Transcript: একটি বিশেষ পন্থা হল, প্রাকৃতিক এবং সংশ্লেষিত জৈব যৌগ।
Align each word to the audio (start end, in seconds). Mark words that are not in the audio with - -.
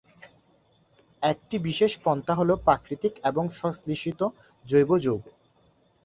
একটি 1.23 1.55
বিশেষ 1.59 1.91
পন্থা 2.03 2.33
হল, 2.35 2.49
প্রাকৃতিক 2.65 3.13
এবং 3.23 3.43
সংশ্লেষিত 3.51 4.21
জৈব 4.65 4.89
যৌগ। 4.97 5.21